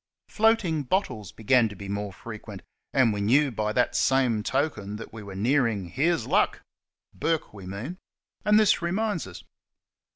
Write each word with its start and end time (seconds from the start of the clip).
Floating 0.29 0.81
bottles 0.81 1.31
began 1.31 1.69
to 1.69 1.75
be 1.75 1.87
more 1.87 2.11
frequent, 2.11 2.63
and 2.91 3.13
we. 3.13 3.21
knew 3.21 3.51
by 3.51 3.71
that 3.71 3.95
same 3.95 4.41
token 4.41 4.95
that 4.95 5.13
we 5.13 5.21
were 5.21 5.35
nearing" 5.35 5.89
Here's 5.89 6.25
Luck!" 6.25 6.63
Bourke, 7.13 7.53
we 7.53 7.67
mean. 7.67 7.99
And 8.43 8.59
this 8.59 8.81
reminds 8.81 9.27
us. 9.27 9.43